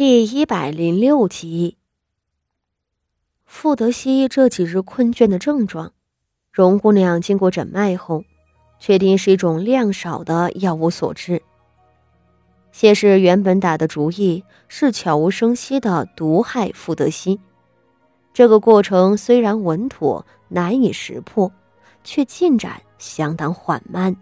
[0.00, 1.76] 第一百零六集，
[3.44, 5.92] 傅德熙这几日困倦的症状，
[6.50, 8.24] 荣姑娘经过诊脉后，
[8.78, 11.42] 确定是一种量少的药物所致。
[12.72, 17.38] 谢氏原本打的主意是悄无声息的毒害傅德熙，
[18.32, 21.52] 这个过程虽然稳妥难以识破，
[22.04, 24.16] 却进展相当缓慢。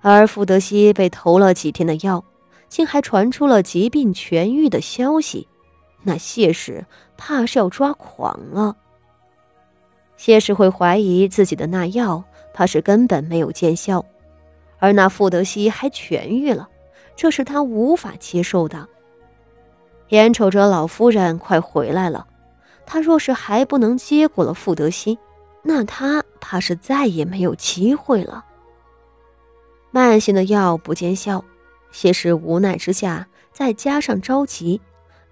[0.00, 2.24] 而傅德熙被投了几天的药。
[2.68, 5.48] 竟还传出了疾病痊愈的消息，
[6.02, 6.84] 那谢氏
[7.16, 8.76] 怕是要抓狂了。
[10.16, 14.04] 谢氏会怀疑自己的那药，怕是根本没有见效，
[14.78, 16.68] 而那傅德熙还痊愈了，
[17.16, 18.86] 这是他无法接受的。
[20.08, 22.26] 眼瞅着老夫人快回来了，
[22.84, 25.18] 他若是还不能接过了傅德熙，
[25.62, 28.44] 那他怕是再也没有机会了。
[29.90, 31.44] 慢性的药不见效。
[31.90, 34.80] 谢氏无奈之下，再加上着急，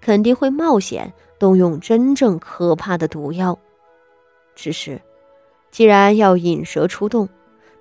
[0.01, 3.57] 肯定会冒险动用真正可怕的毒药。
[4.55, 4.99] 只是，
[5.71, 7.29] 既然要引蛇出洞，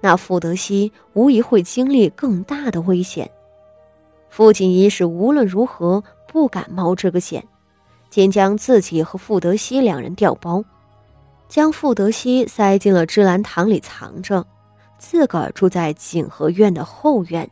[0.01, 3.31] 那傅德熙无疑会经历更大的危险。
[4.29, 7.43] 傅锦仪是无论如何不敢冒这个险，
[8.11, 10.63] 先将自己和傅德熙两人调包，
[11.49, 14.47] 将傅德熙塞进了芝兰堂里藏着，
[14.99, 17.51] 自个儿住在景和院的后院。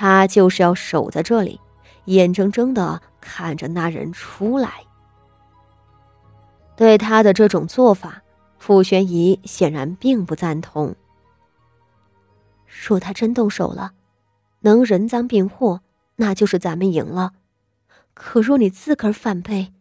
[0.00, 1.60] 他就是要守在这里，
[2.04, 4.84] 眼睁睁的看着那人出来。
[6.76, 8.22] 对他的这种做法，
[8.60, 10.94] 傅宣仪显然并不赞同。
[12.68, 13.90] 若他真动手了，
[14.60, 15.80] 能人赃并获，
[16.14, 17.32] 那就是咱们赢了。
[18.14, 19.72] 可若你自个儿反背，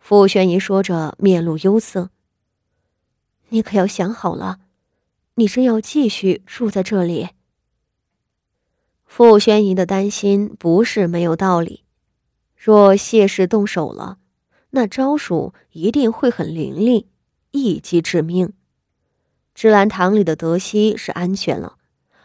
[0.00, 2.10] 傅宣仪说着，面露忧色。
[3.50, 4.58] 你可要想好了，
[5.36, 7.28] 你真要继续住在这里。
[9.06, 11.84] 傅宣仪的担心不是没有道理。
[12.54, 14.18] 若谢氏动手了，
[14.70, 17.08] 那招数一定会很凌厉，
[17.52, 18.52] 一击致命。
[19.54, 21.76] 芝兰堂里的德熙是安全了，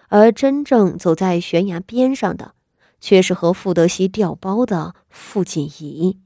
[0.09, 2.55] 而真正走在悬崖边上的，
[2.99, 6.19] 却是和傅德熙调包的傅锦仪。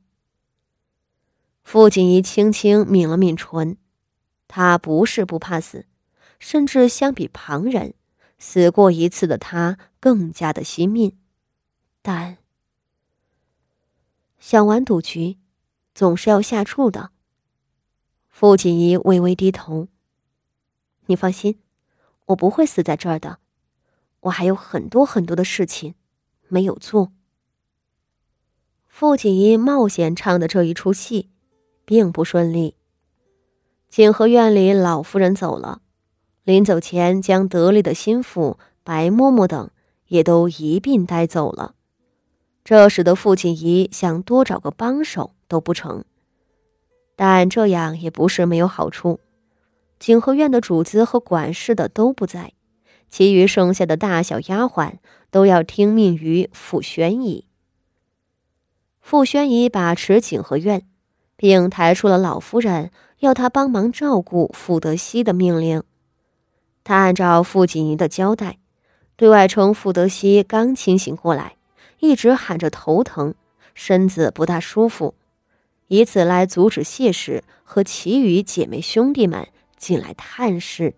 [1.63, 3.77] 傅锦仪轻轻抿了抿唇，
[4.47, 5.85] 他不是不怕死，
[6.39, 7.93] 甚至相比旁人。
[8.37, 11.17] 死过一次的他更加的惜命，
[12.01, 12.37] 但
[14.39, 15.37] 想玩赌局，
[15.93, 17.11] 总是要下注的。
[18.29, 19.87] 傅锦仪微微低头
[21.07, 21.59] ：“你放心，
[22.25, 23.39] 我不会死在这儿的，
[24.19, 25.95] 我还有很多很多的事情
[26.47, 27.13] 没有做。”
[28.87, 31.29] 傅锦仪冒险唱的这一出戏，
[31.85, 32.75] 并不顺利。
[33.89, 35.81] 景和院里老夫人走了。
[36.45, 39.71] 临走前，将得力的心腹白嬷嬷等
[40.07, 41.73] 也都一并带走了，
[42.63, 46.05] 这使得父亲姨想多找个帮手都不成。
[47.15, 49.19] 但这样也不是没有好处，
[49.99, 52.53] 景和院的主子和管事的都不在，
[53.09, 54.99] 其余剩下的大小丫鬟
[55.31, 57.45] 都要听命于傅宣仪。
[59.01, 60.85] 傅宣仪把持景和院，
[61.35, 65.81] 并抬出了老夫人要他帮忙照顾傅德熙的命令。
[66.85, 68.59] 他按照傅锦仪的交代，
[69.15, 71.55] 对外称傅德熙刚清醒过来，
[71.99, 73.33] 一直喊着头疼，
[73.73, 75.15] 身子不大舒服，
[75.87, 79.47] 以此来阻止谢氏和其余姐妹兄弟们
[79.77, 80.93] 进来探视。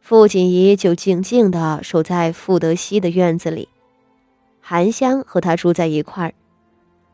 [0.00, 3.68] 傅锦仪就静静地守在傅德熙的院子里，
[4.60, 6.34] 韩香和他住在一块儿，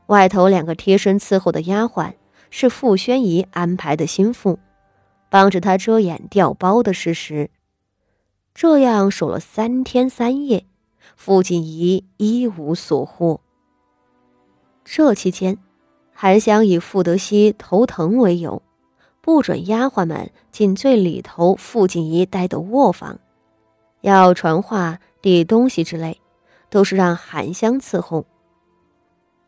[0.09, 2.13] 外头两个贴身伺候的丫鬟
[2.51, 4.59] 是傅宣仪安排的心腹。
[5.31, 7.51] 帮着他遮掩掉包的事实，
[8.55, 10.65] 这样守了三天三夜，
[11.17, 13.41] 傅锦仪一无所获。
[14.85, 15.59] 这期间，
[16.13, 18.63] 韩香以傅德熙头疼为由，
[19.21, 23.19] 不准丫鬟们进最里头傅锦仪待的卧房，
[24.01, 26.19] 要传话、递东西之类，
[26.71, 28.25] 都是让韩香伺候。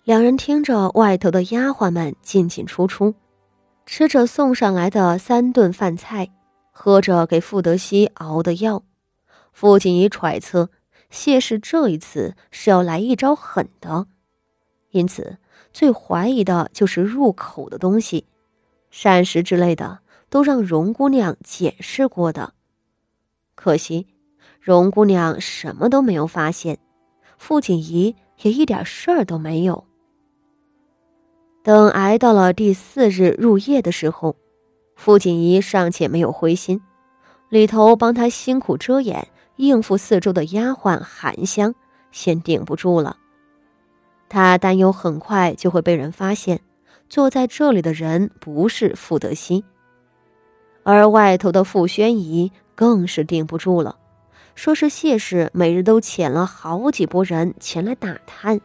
[0.04, 3.14] 两人听着外头的丫鬟们进进出出。
[3.92, 6.30] 吃着送上来的三顿饭菜，
[6.70, 8.84] 喝着给傅德熙熬的药，
[9.52, 10.70] 傅锦仪揣测
[11.10, 14.06] 谢氏这一次是要来一招狠的，
[14.92, 15.38] 因此
[15.72, 18.28] 最怀疑的就是入口的东西，
[18.92, 19.98] 膳食之类的
[20.28, 22.54] 都让荣姑娘检视过的。
[23.56, 24.06] 可惜
[24.60, 26.78] 荣姑娘什么都没有发现，
[27.38, 29.89] 傅锦仪也一点事儿都没有。
[31.62, 34.34] 等挨到了第四日入夜的时候，
[34.96, 36.80] 傅锦仪尚且没有灰心，
[37.50, 41.74] 里头帮他辛苦遮掩、应付四周的丫鬟韩香
[42.10, 43.16] 先顶不住了，
[44.28, 46.60] 他担忧很快就会被人发现，
[47.10, 49.62] 坐在这里的人不是傅德熙，
[50.82, 53.96] 而外头的傅宣仪更是顶不住了，
[54.54, 58.58] 说是谢氏每日都遣了好几拨人前来打探，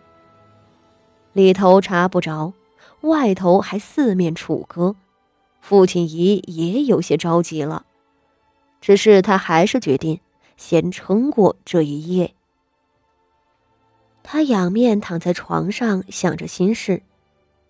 [1.33, 2.53] 里头查不着，
[3.05, 4.95] 外头还四面楚歌，
[5.61, 7.85] 父亲姨也有些着急了，
[8.81, 10.19] 只是他还是决定
[10.57, 12.33] 先撑过这一夜。
[14.23, 17.03] 他仰面躺在床上，想着心事。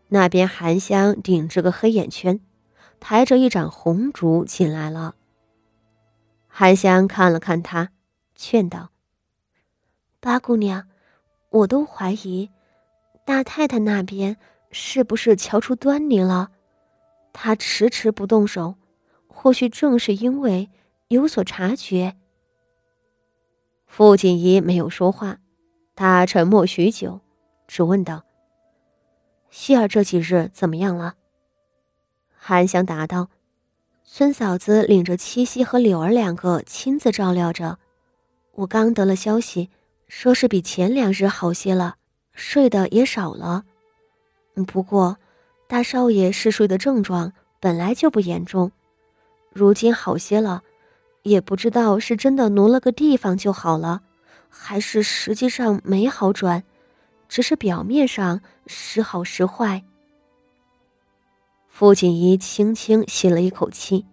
[0.08, 2.40] 那边韩香顶着个黑眼圈，
[3.00, 5.16] 抬着一盏红烛进来了。
[6.48, 7.90] 韩香看了看他，
[8.36, 8.92] 劝道
[10.22, 10.88] ：“八姑娘，
[11.50, 12.50] 我都怀疑
[13.26, 14.38] 大太太那边
[14.78, 16.52] 是不是瞧出端倪了。
[17.32, 18.76] 他迟迟不动手，
[19.26, 20.70] 或许正是因为
[21.08, 22.18] 有所察觉。”
[23.88, 25.38] 傅锦仪没有说话。
[25.96, 27.22] 他沉默许久，
[27.70, 28.26] 只问道
[29.50, 31.16] ：“希儿这几日怎么样了？”
[32.36, 33.30] 韩香答道
[34.04, 37.80] ：“孙嫂子领着七夕和柳儿两个亲自照料着。
[38.56, 39.70] 我刚得了消息，
[40.10, 41.96] 说是比前两日好些了，
[42.34, 43.64] 睡的也少了。
[44.64, 45.18] 不过，
[45.68, 48.72] 大少爷嗜睡的症状本来就不严重，
[49.52, 50.64] 如今好些了，
[51.24, 54.04] 也不知道是真的挪了个地方就好了。”
[54.58, 56.64] 还是实际上没好转，
[57.28, 59.84] 只是表面上时好时坏。
[61.68, 64.06] 傅锦仪轻轻吸了一口气，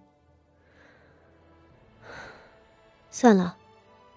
[3.09, 3.57] 算了，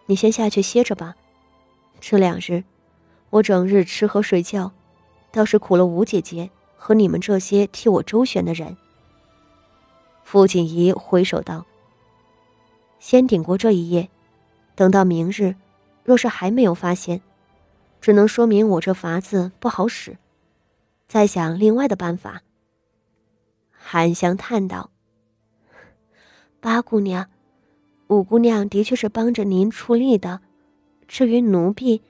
[0.07, 1.16] 你先下去歇着吧。
[2.00, 2.63] 这两日，
[3.30, 4.72] 我整日吃喝睡觉，
[5.35, 8.77] 倒是苦了吴姐姐和你们这些替我周旋的人。
[10.23, 11.65] 傅锦仪挥手道
[12.99, 14.09] ：“先顶过这一夜，
[14.75, 15.53] 等到明日。”
[16.05, 17.19] 若是还没有发现，
[17.99, 20.17] 只能说明我这法子不好使，
[21.07, 22.43] 再想另外的办法。
[23.71, 24.91] 韩香叹道
[26.61, 27.27] ：“八姑娘，
[28.07, 30.39] 五姑娘的确是帮着您出力的，
[31.07, 32.01] 至于奴婢，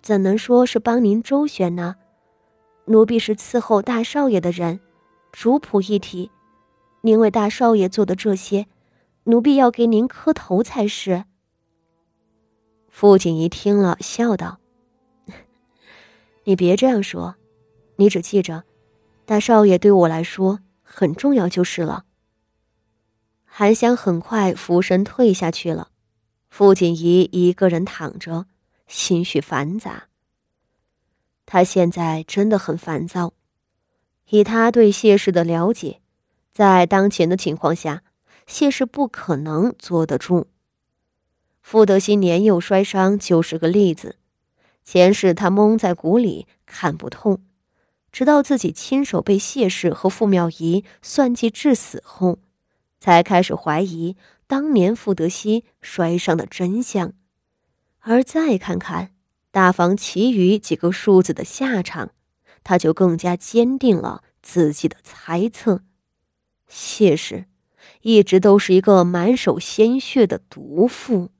[0.00, 1.96] 怎能说是帮您周旋呢？
[2.86, 4.80] 奴婢是伺候大少爷的人，
[5.30, 6.30] 主仆一体，
[7.02, 8.66] 您为大少爷做的这些，
[9.24, 11.24] 奴婢要给您磕头才是。”
[12.90, 14.58] 傅锦仪听了，笑道
[16.44, 17.36] ：“你别这样说，
[17.96, 18.64] 你只记着，
[19.24, 22.04] 大少爷对我来说很重要就是了。”
[23.46, 25.90] 韩香很快俯身退下去了，
[26.50, 28.46] 傅锦仪一个人躺着，
[28.86, 30.08] 心绪繁杂。
[31.52, 33.34] 他现在真的很烦躁，
[34.30, 36.00] 以他对谢氏的了解，
[36.50, 38.02] 在当前的情况下，
[38.46, 40.46] 谢氏不可能坐得住。
[41.60, 44.16] 傅德熙年幼摔伤就是个例子，
[44.82, 47.38] 前世他蒙在鼓里看不透，
[48.10, 52.38] 直到自己亲手被谢氏和傅妙仪算计致死后，
[52.98, 54.16] 才开始怀疑
[54.46, 57.12] 当年傅德熙摔伤的真相。
[57.98, 59.10] 而再看看
[59.52, 62.10] 大房其余几个庶子的下场，
[62.64, 65.82] 他就更加坚定了自己的猜测：
[66.66, 67.44] 谢氏
[68.00, 71.30] 一直都是一个满手鲜血的毒妇。